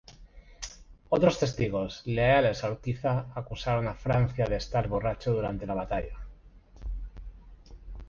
Otros 1.09 1.37
testigos, 1.37 2.01
leales 2.07 2.63
a 2.63 2.71
Urquiza, 2.71 3.27
acusaron 3.35 3.87
a 3.87 3.93
Francia 3.93 4.47
de 4.47 4.55
estar 4.55 4.87
borracho 4.87 5.31
durante 5.31 5.67
la 5.67 5.75
batalla. 5.75 6.17